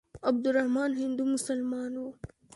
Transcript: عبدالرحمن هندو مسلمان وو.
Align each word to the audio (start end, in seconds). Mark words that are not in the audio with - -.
عبدالرحمن 0.29 0.91
هندو 1.01 1.23
مسلمان 1.33 1.93
وو. 2.01 2.09